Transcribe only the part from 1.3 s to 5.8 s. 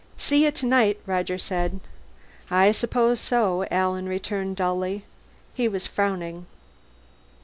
said. "I suppose so," Alan returned dully. He